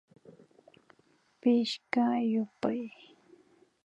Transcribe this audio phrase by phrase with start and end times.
[1.41, 2.81] Pichka yupay